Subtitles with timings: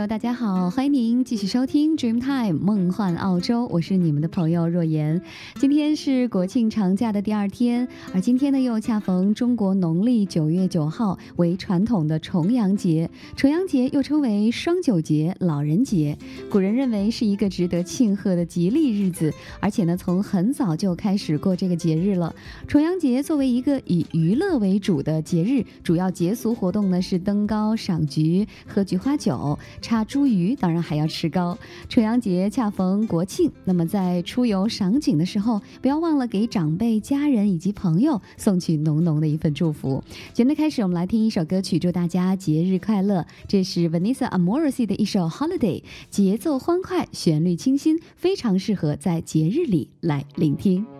[0.00, 5.20] 友，大家好，欢迎您继续收听 Dream Time 梦幻澳洲，我是你们的朋友若言。
[5.56, 13.10] 今天是国庆长假的第二天，而今天呢又恰逢中国农历九月九号，为传统的重阳节。
[13.36, 16.16] 重阳节又称为双九节、老人节，
[16.50, 19.30] 古人认为是一个值得庆贺的吉利日子，
[19.60, 22.34] 而且呢从很早就开始过这个节日了。
[22.66, 29.58] 重阳节作为一个以娱乐为主的节日，主要节俗活动呢是登高、赏菊、喝菊花酒。
[29.90, 31.58] 插茱萸，当然还要吃糕。
[31.88, 40.00] 重阳节恰逢国庆，那么在出游赏景的时候，不要忘了给长辈、家人以及朋友送去浓浓的一份祝福。
[40.32, 43.26] 节目开始，我们来听一首歌曲，祝大家节日快乐。
[43.48, 50.99] 这是 Vanessa Amorosi 的一首 Holiday，节奏欢快，旋律清新，非常适合在节日里来聆听。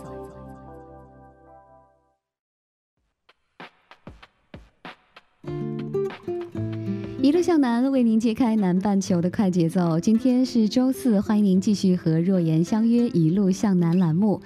[7.31, 9.97] 一路向南，为您揭开南半球的快节奏。
[9.97, 14.41] 今天是周四，欢迎您继续和若言相约《一路向南》栏目。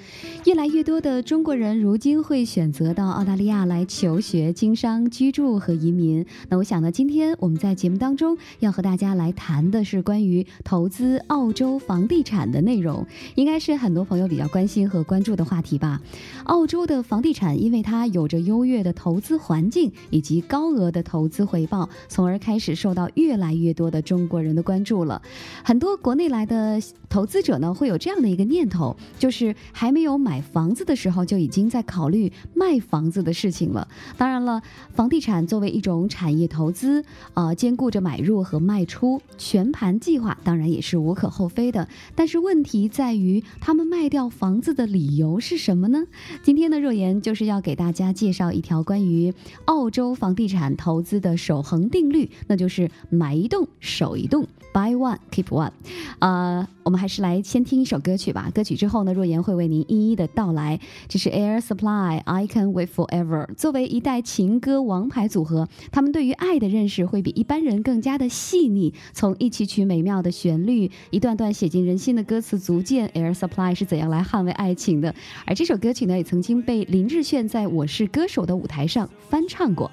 [0.45, 6.23] 越来越多的中国人如今会选择到澳大利亚来求学、经商、居住和移民。
[6.47, 13.03] 那我想呢，今天我们在节目当中要和大家来谈的是关于投资澳洲房地产的内容，
[13.33, 15.99] 应该是很多朋友比较关心和关注的话题吧。
[16.43, 22.74] 澳洲的房地产，因为它有着优越的投资环境以及高额的投资回报，从而开始。
[22.75, 25.21] 受到越来越多的中国人的关注了，
[25.63, 33.87] 很多国内来的投资者呢会有这样的一个念头，就是还没有买房子的时候就已经在考虑卖房子的事情了。
[34.17, 34.61] 当然了，
[34.93, 41.87] 房地产作为一种产业投资，呃，兼顾着买入和卖出，全盘计划当然也是无可厚非的。
[42.13, 46.03] 但是问题在于，他们卖掉房子的理由是什么呢？
[46.43, 49.33] 今天的若言就是要给大家介绍一条关于
[49.65, 52.29] 澳洲房地产投资的守恒定律。
[52.47, 55.69] 那就就是买一栋守一栋，buy one keep one。
[56.17, 58.49] 呃，我们还是来先听一首歌曲吧。
[58.55, 60.79] 歌曲之后呢，若言会为您一一的道来。
[61.07, 63.53] 这是 Air Supply，I Can Wait Forever。
[63.53, 68.95] 作为一代情歌王牌组合，他们对于爱的认识会比一般人更加的细腻。
[69.13, 75.13] 从一曲曲美妙的旋律，一段段写进人心的歌词，足见 Air Supply 是怎样来捍卫爱情的。
[75.45, 79.91] 而这首歌曲呢，也曾经被林志炫在我是歌手的舞台上翻唱过。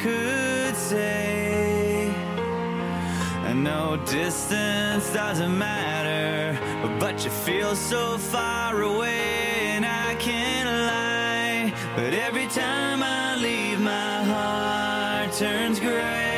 [0.00, 2.12] Could say.
[3.46, 6.58] And no distance doesn't matter,
[7.00, 11.72] but you feel so far away, and I can't lie.
[11.96, 16.37] But every time I leave, my heart turns gray,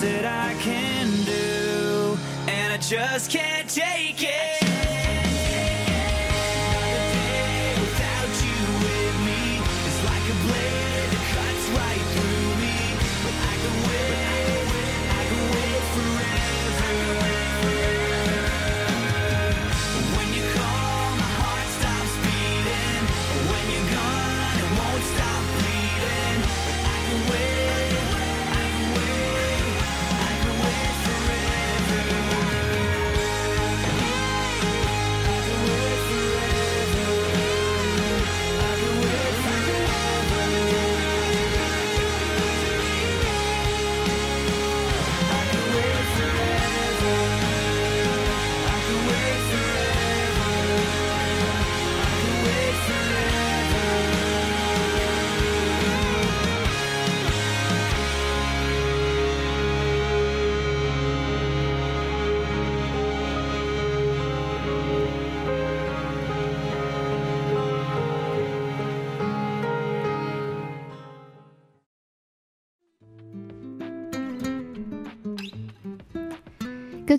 [0.00, 2.16] that I can do.
[2.46, 4.47] And I just can't take it.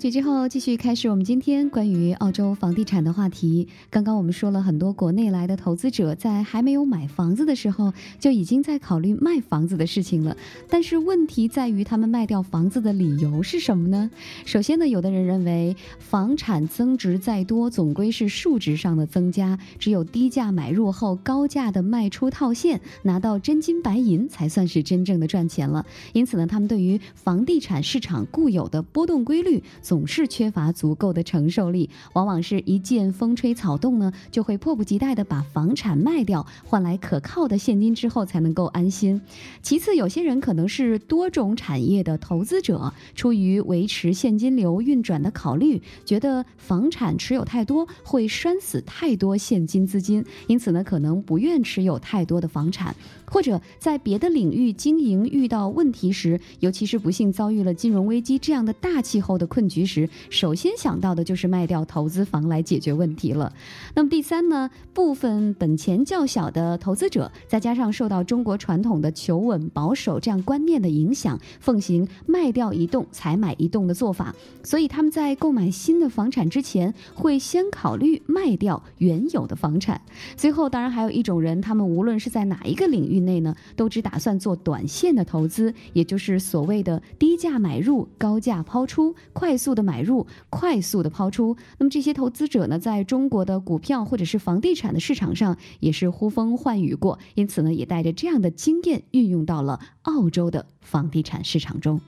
[0.00, 3.68] 曲之后，继续开始我们今天关于澳洲房地产的话题。
[3.90, 10.34] 刚刚我们说了很多国内来的投资者在还没有买房子的时候，就已经在考虑卖房子的事情了。
[10.70, 14.10] 但是问题在于，他们卖掉房子的理由是什么呢？
[14.46, 25.84] 首先呢，有的人认为房产增值再多，总归是数值上的增加，只有低价买入后，高价的卖出套现，拿到真金白银，才算是真正的赚钱了。
[26.14, 29.62] 因此呢，他们对于房地产市场固有的波动规律。
[29.90, 39.20] 总是缺乏足够的承受力，往往是一见风吹草动呢，就会迫不及待的把房产卖掉，换来可靠的现金之后才能够安心。
[39.62, 52.94] 其次，有些人可能是多种产业的投资者，出于维持现金流运转的考虑，觉得房产持有太多会拴死太多现金资金，因此呢，可能不愿持有太多的房产。
[53.26, 63.52] 或者在别的领域经营遇到问题时，尤其是不幸遭遇了金融危机这样的大气候的困局时，首先想到的就是卖掉投资房来解决问题了。
[63.94, 74.34] 那么第三呢，部分本钱较小的投资者，再加上受到中国传统的求稳保守这样观念的影响，奉行卖掉一栋才买一栋的做法，
[74.64, 80.00] 所以他们在购买新的房产之前，会先考虑卖掉原有的房产。
[80.36, 83.20] 最后，当然还有一种人，他们无论是在哪一个领域。
[83.20, 91.56] 内呢，都只打算做短线的投资，也就是所谓的低价买入、高价抛出，快速的买入、快速的抛出。
[91.78, 102.00] 那么这些投资者呢，在中国的股票或者是房地产的市场上也是呼风唤雨过，因此呢，也带着这样的经验运用到了澳洲的房地产市场中。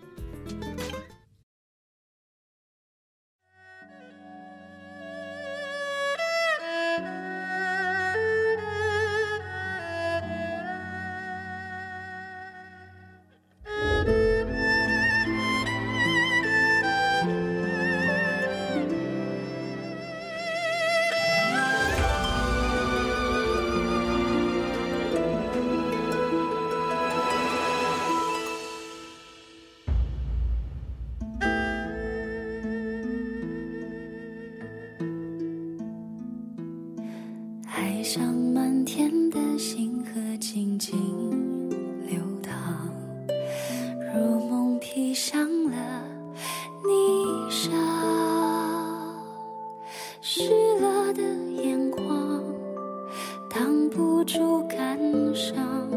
[54.22, 54.78] 不住感
[55.34, 55.90] 伤，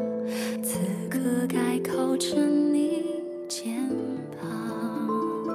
[0.64, 0.80] 此
[1.12, 3.88] 刻该靠着你肩
[4.32, 5.48] 膀。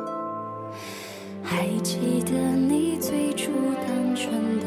[1.42, 3.50] 还记得你最初
[3.88, 4.66] 单纯的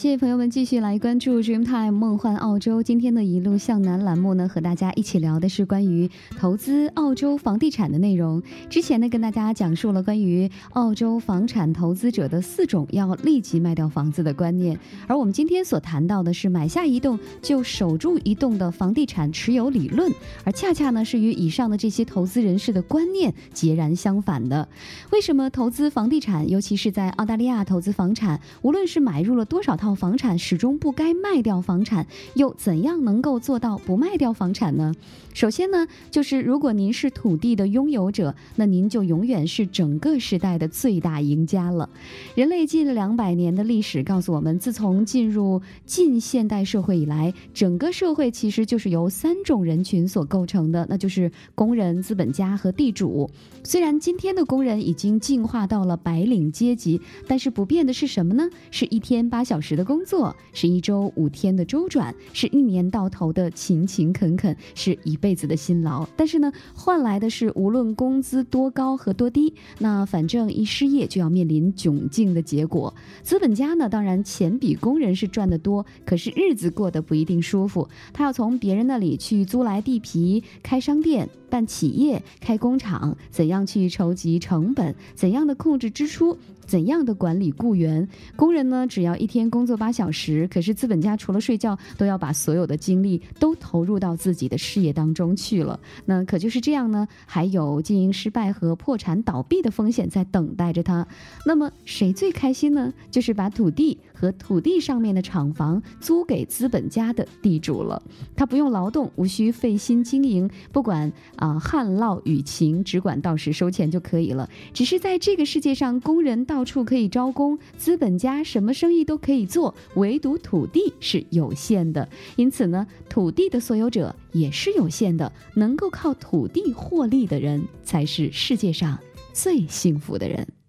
[0.00, 2.82] 谢谢朋友们继续来关注 Dreamtime 梦幻澳洲。
[2.82, 8.42] 今天的一路向南栏目呢，和大家一起聊的是关于投资澳洲房地产的内容。
[8.70, 20.10] 之前呢，跟大家讲述了关于澳洲房产投资者的四种要立即卖掉房子的观念，而我们今天所谈到的是买下一栋就守住一栋的房地产持有理论，
[20.44, 24.66] 而恰恰呢是与以上的这些投资人士的观念截然相反的。
[25.12, 34.94] 为什么投资房地产，尤其是在澳大利亚投资房产，无论是买入了多少套房产，始终不该卖掉房产，又怎样能够做到不卖掉房产呢？
[35.32, 41.88] 首先呢，就是如果您是土地的拥有者，那您就永远是整个时代的最大赢家了。
[42.34, 53.30] 人类近两百年的历史告诉我们，自从进入近现代社会以来，整个社会其实就是由三种人群所构成的，那就是工人、资本家和地主。
[53.62, 58.48] 虽然今天的工人已经进化到了白领阶级，但是不变的是什么呢？
[58.72, 66.06] 是一天八小时工作，是一周五天的周转，是一年到头的勤勤恳恳，是一辈子的辛劳。
[66.16, 72.94] 但是呢，换来的是无论工资多高和多低，那反正一失业就要面临窘境的结果。
[73.22, 77.88] 资本家呢，当然钱比工人是赚得多，可是日子过得不一定舒服。
[78.12, 81.28] 他要从别人那里去租来地皮，开商店。
[81.50, 84.94] 办企业、开工厂，怎样去筹集成本？
[85.14, 86.38] 怎样的控制支出？
[86.64, 88.08] 怎样的管理雇员？
[88.36, 88.86] 工人呢？
[88.86, 95.80] 只要一天工作八小时，可是资本家除了睡觉，都要把所有的精力都投入到自己的事业当中去了。
[96.04, 97.08] 那可就是这样呢？
[97.26, 101.04] 还有经营失败和破产倒闭的风险在等待着他。
[101.44, 102.94] 那么谁最开心呢？
[103.10, 108.02] 就是把土地和土地上面的厂房租给资本家的地主了。
[108.36, 114.46] 他不用劳动，无需费心经营，不管啊旱涝雨晴，只管到时收钱就可以了。
[114.74, 122.06] 只是在这个世界上，工人到处可以招工，资本家什么生意都可以做，唯独土地是有限的。
[122.36, 125.32] 因此呢，土地的所有者也是有限的。
[125.54, 128.98] 能够靠土地获利的人，才是世界上
[129.32, 130.59] 最幸福的人。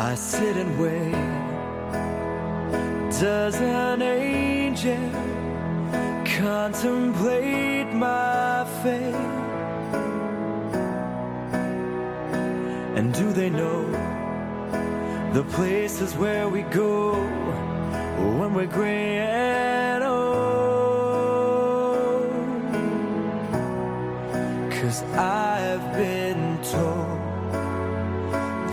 [0.00, 1.10] I sit and wait.
[3.20, 5.10] Does an angel
[6.38, 9.14] contemplate my fate?
[12.96, 13.90] And do they know
[15.32, 17.14] the places where we go
[18.38, 19.18] when we're gray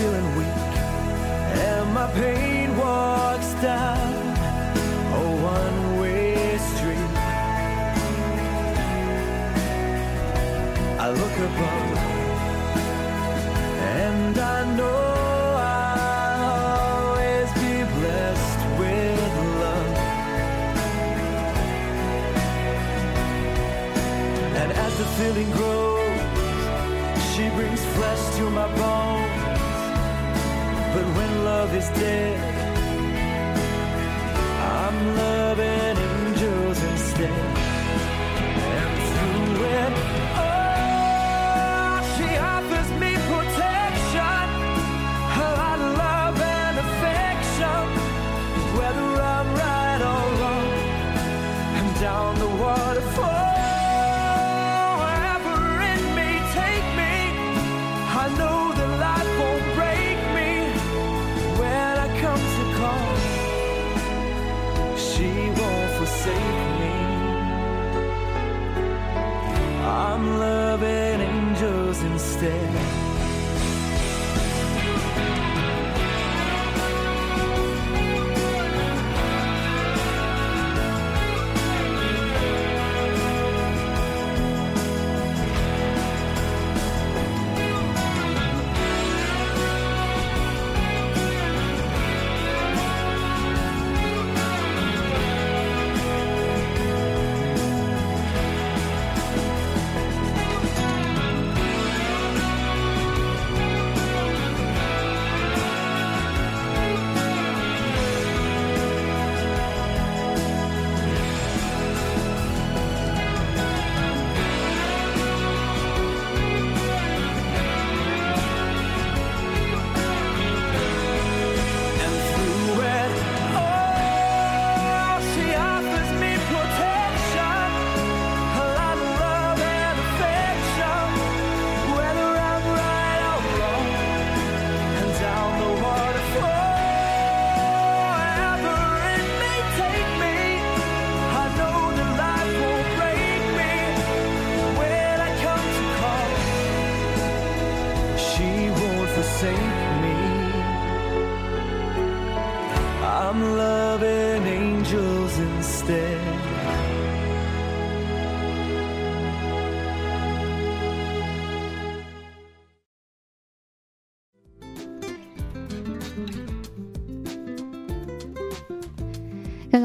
[0.00, 0.74] feeling weak.
[1.68, 3.99] And my pain walks down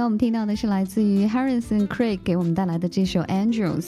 [0.06, 3.82] 我们听到的是来自于 Harrison Craig 给我们带来的这首《Angels》。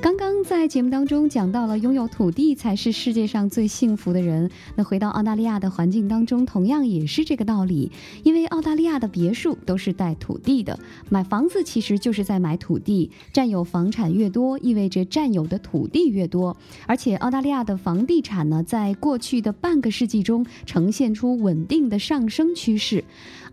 [0.00, 4.48] 刚刚在节目当中讲到了，拥有土地才是世界上最幸福的人。
[4.76, 7.90] 那回到澳大利亚的环境当中，同样也是这个道理。
[8.22, 10.78] 因为澳大利亚的别墅都是带土地的，
[11.10, 13.10] 买房子其实就是在买土地。
[13.32, 16.56] 占有房产越多，意味着占有的土地越多。
[16.86, 23.02] 而且澳大利亚的房地产呢，在过去的半个世纪中呈现出稳定的上升趋势。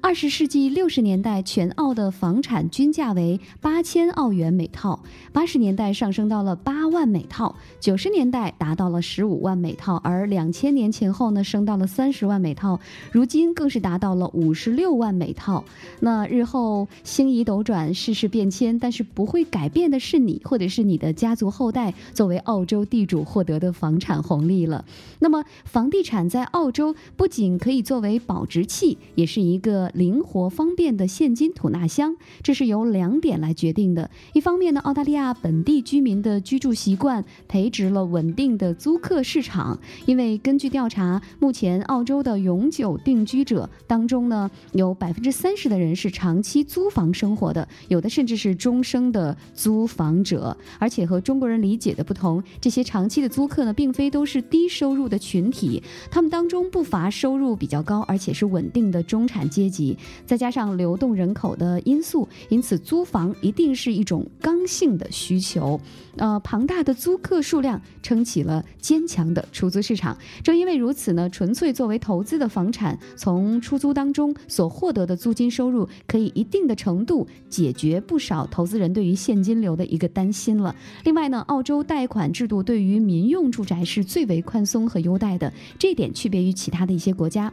[0.06, 5.00] 二十世纪六十年代，全澳的房产均价为八千澳元每套，
[5.34, 12.80] 八十年代上升到了八万每套，九十年代达到了十五万每套，而两千年前后呢，升到了三十万每套，
[13.12, 15.66] 如今更是达到了五十六万每套。
[16.02, 24.86] 那日后星移斗转，世事变迁，但是不会改变的是你或者是你的家族后代作为澳洲地主获得的房产红利了。
[25.18, 32.16] 那么，房地产在澳洲不仅可以作为保值器，也是一个灵活方便的现金吐纳箱。
[32.44, 34.12] 这是由两点来决定的。
[34.34, 39.80] 一方面呢，澳大利亚本地居民的居住习惯培植了稳定的租客市场。
[40.06, 50.56] 因为根据调查，目前澳洲的永久定居者当中呢，有百分之三十的人是长期租房生活的，有的甚至是终生的租房者。
[50.78, 55.82] 而且和中国人理解的不同，这些长期的租客呢，并非都是低收入的群体，
[56.12, 59.85] 他们当中不乏收入比较高，而且是稳定的中产阶级。
[60.26, 65.78] 再加上流动人口的因素，因此租房一定是一种刚性的需求。
[66.16, 70.18] 呃，庞大的租客数量撑起了坚强的出租市场。
[70.42, 80.74] 正因为如此呢，纯粹作为投资的房产，从出租当中所获得的租金收入，可以一定的程度解决不少投资人对于现金流的一个担心了。
[81.04, 87.52] 另外呢，澳洲贷款制度对于民用住宅是最为宽松和优待的，这一点区别于其他的一些国家。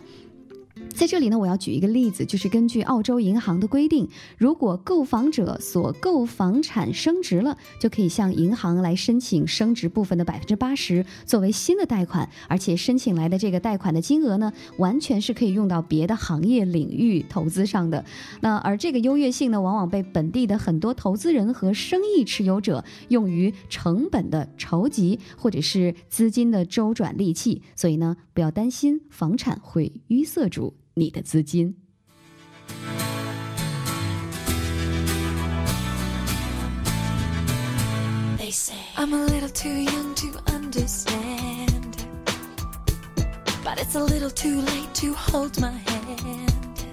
[0.92, 18.04] 在这里呢，我要举一个例子，就是根据澳洲银行的规定，如果购房者所购房产升值了，就可以向银行来申请升值部分的百分之八十作为新的贷款，而且申请来的这个贷款的金额呢，完全是可以用到别的行业领域投资上的。
[18.40, 31.75] 那而这个优越性呢，往往被本地的很多投资人和生意持有者用于成本的筹集或者是资金的周转利器，所以呢，不要担心房产会淤塞住你的资金。
[38.37, 41.77] They say I'm a little too young to understand
[43.67, 46.85] but it's a little too late to hold my hand.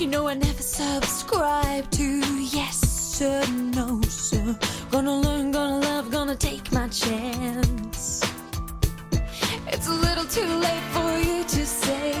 [0.00, 2.04] You know I never subscribe to
[2.42, 4.58] yes sir, no sir.
[4.90, 8.25] Gonna learn, gonna love, gonna take my chance.
[9.69, 12.13] It's a little too late for you to say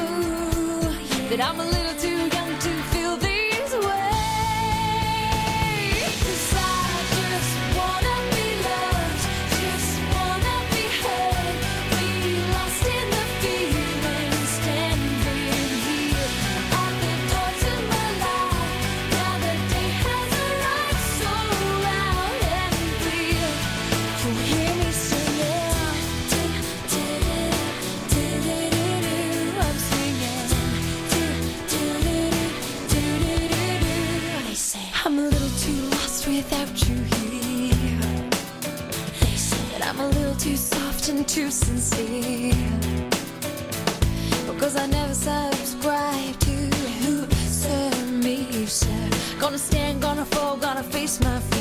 [0.00, 2.35] ooh, yeah, that I'm a little too
[41.26, 42.54] too sincere.
[44.46, 46.50] Because I never subscribe to
[47.02, 49.10] who serve me, sir.
[49.38, 51.55] Gonna stand, gonna fall, gonna face my fear.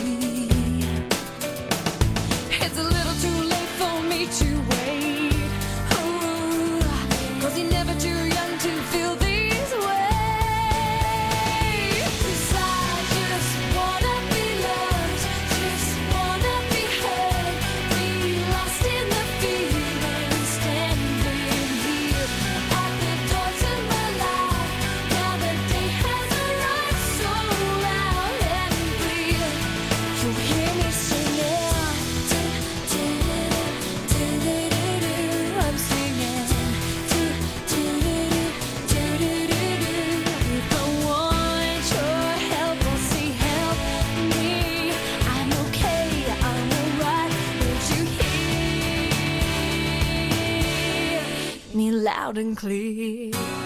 [52.25, 53.64] Loud and clear?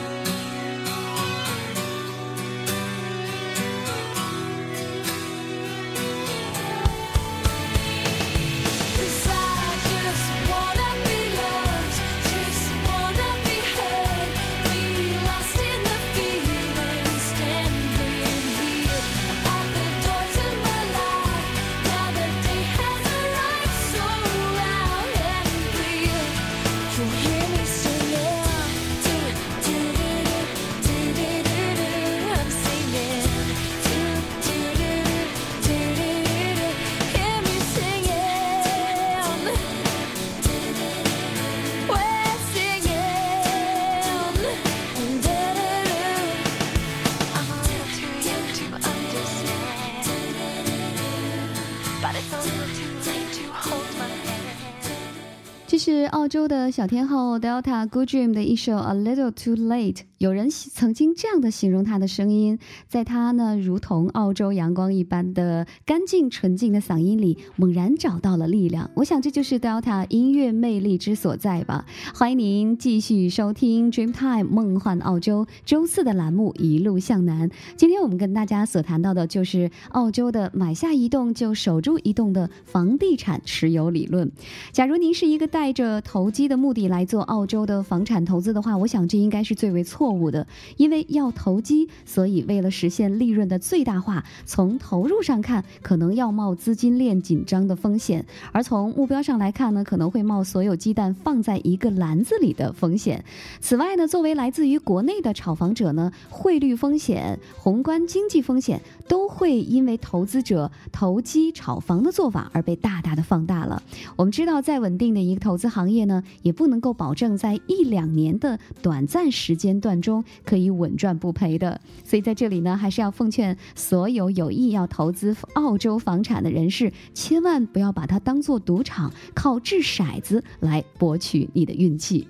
[56.50, 59.94] 的小天后 Delta Good Dream 的一首《A Little Too Late》。
[60.18, 62.58] 有人曾经这样的形容她的声音，
[62.88, 68.90] 在她呢如同澳洲阳光一般的干净纯净的嗓音里，猛然找到了力量。
[68.96, 71.86] 我想这就是 Delta 音乐魅力之所在吧。
[72.16, 77.48] 欢迎您继续收听 Dreamtime 梦幻澳洲周四的栏目《一路向南》。
[77.78, 84.32] 今天我们跟大家所谈到的就是澳洲的买下一栋就守住一栋的房地产持有理论。
[84.72, 90.48] 假如您是一个带着投机机的目的来做澳洲的房产投资的话，我想这应该是最为错误的。
[90.78, 98.22] 因为要投机，所以为了实现利润的最大化，从投入上看，可能要冒资金链紧张的风险；
[98.54, 103.26] 而从目标上来看呢，可能会冒所有鸡蛋放在一个篮子里的风险。
[103.60, 113.84] 此外呢，作为来自于国内的炒房者呢，汇率风险、宏观经济风险都会因为投资者投机炒房的做法而被大大的放大了。
[114.16, 121.80] 我们知道，再稳定的一个投资行业呢，也不能够保证在一两年的短暂时间段中可以稳赚不赔的。
[122.04, 132.28] 所以在这里呢，还是要奉劝所有有意要投资澳洲房产的人士，千万不要把它当做赌场，靠掷骰子来博取你的运气。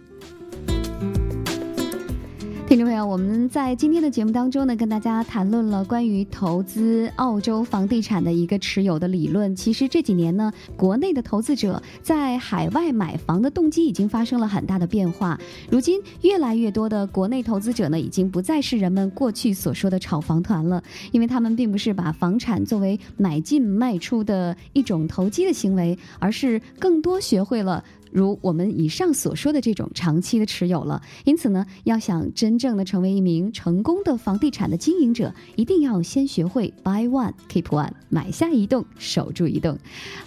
[2.69, 9.55] 听众朋友，我们在今天的节目当中呢，跟大家谈论了关于投资澳洲房地产的一个持有的理论。
[9.55, 15.39] 其实这几年呢，国内的投资者在海外买房的动机已经发生了很大的变化。
[15.71, 27.83] 如今，越来越多的国内投资者呢，已经不再是人们过去所说的炒房团了，因为他们并不是把房产作为买进卖出的一种投机的行为，而是更多学会了。
[28.11, 31.01] 如我们以上所说的这种长期的持有了。
[31.25, 39.77] 因此呢，要想真正的成为一名成功的房地产的经营者，一定要先学会 buy one keep one，买下一栋，守住一栋。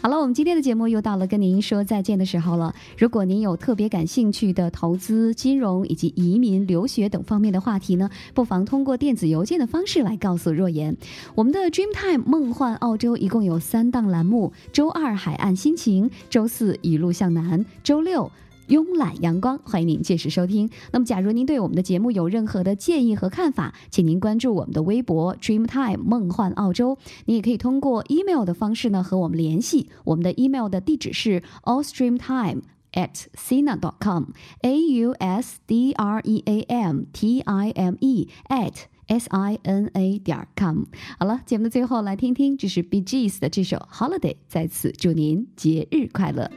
[0.00, 2.74] 好了，我们今天的节目又到了跟您说再见的时候了。
[2.96, 10.96] 如果您有特别感兴趣的投资、金融以及移民、留学等方面的话题呢，不妨通过电子邮件的方式来告诉若言。
[11.34, 18.30] 我们的 Dreamtime 梦幻澳洲一共有三档栏目：周二海岸心情，周四一路向南，周六。
[18.68, 20.70] 慵懒阳光，欢迎您届时收听。
[20.92, 26.96] 那么，假如您对我们的节目有任何的建议和看法，请您关注我们的微博 Dreamtime 梦幻澳洲。
[27.26, 29.90] 你也可以通过 email 的方式呢和我们联系。
[30.04, 37.40] 我们的 email 的地址是 allstreamtime at sina dot com，a u s d r e a m t
[37.40, 40.84] i m e at s i n a 点 com。
[41.18, 46.50] 好了，节目的最后来听听，这是 BGS 的这首 Holiday，在此祝您节日快乐。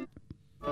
[0.67, 0.71] Ooh,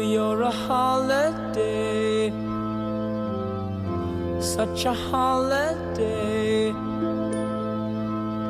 [0.00, 2.30] you're a holiday,
[4.40, 6.70] such a holiday.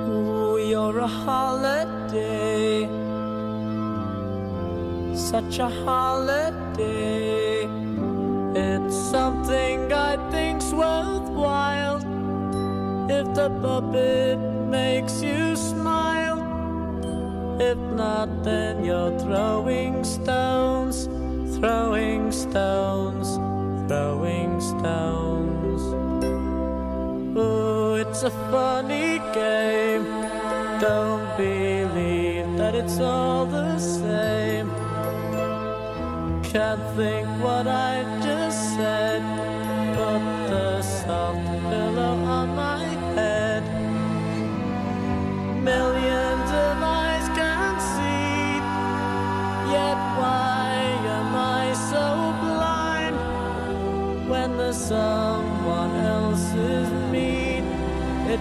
[0.09, 2.87] Ooh, you're a holiday,
[5.17, 7.69] such a holiday.
[8.55, 11.90] It's something I think's worthwhile
[13.11, 16.39] if the puppet makes you smile.
[17.61, 21.07] If not, then you're throwing stones,
[21.57, 23.29] throwing stones,
[23.89, 25.83] throwing stones.
[27.37, 30.05] Ooh, it's a funny game.
[30.81, 34.69] Don't believe that it's all the same.
[36.53, 38.50] Can't think what I just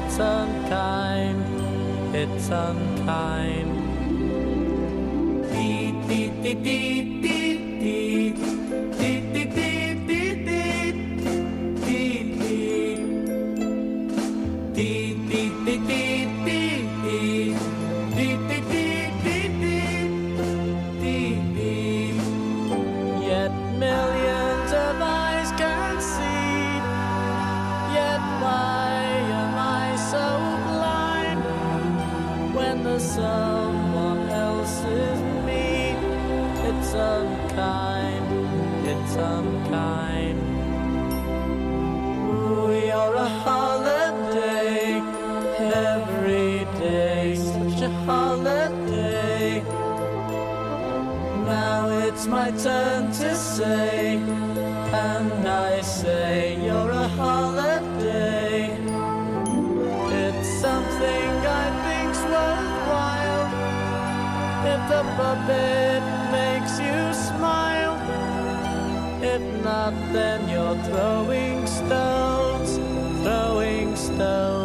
[0.05, 3.71] It's unkind, it's unkind.
[5.51, 7.08] Dee, dee, dee, dee,
[32.99, 35.95] someone else's me?
[36.67, 38.25] It's unkind,
[38.87, 40.39] it's unkind.
[42.29, 45.01] Ooh, you're a holiday
[45.59, 49.63] every day, such a holiday.
[51.45, 54.08] Now it's my turn to say,
[65.19, 66.01] puppet
[66.31, 67.97] makes you smile.
[69.21, 72.69] If not, then you're throwing stones,
[73.23, 74.58] throwing stones,